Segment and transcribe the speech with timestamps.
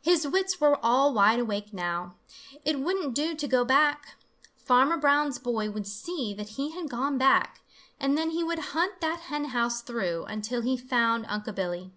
[0.00, 2.14] His wits were all wide awake now.
[2.64, 4.14] It wouldn't do to go back.
[4.56, 7.62] Farmer Brown's boy would see that he had gone back,
[7.98, 11.90] and then he would hunt that hen house through until he found Unc' Billy.